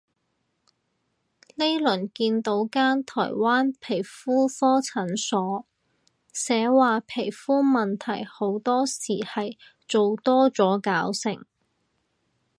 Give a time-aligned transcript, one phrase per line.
[1.53, 5.67] 呢輪見到間台灣皮膚科診所，
[6.33, 11.45] 寫話皮膚問題好多時係做多咗搞成